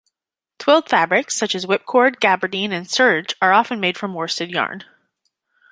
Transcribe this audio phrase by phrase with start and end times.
[0.57, 4.83] Twilled fabrics such as whipcord, gabardine and serge are often made from worsted yarn.